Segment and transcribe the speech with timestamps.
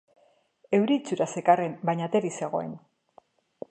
[0.77, 2.77] Euri itxura zekarren, baina ateri zegoen.